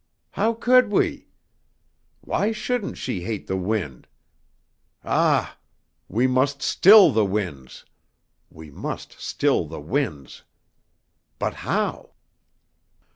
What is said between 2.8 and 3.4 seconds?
she